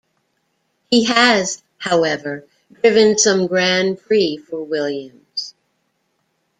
He 0.89 1.03
has, 1.05 1.61
however, 1.77 2.47
driven 2.81 3.19
some 3.19 3.45
Grands 3.45 4.01
Prix 4.01 4.37
for 4.37 4.63
Williams. 4.63 5.53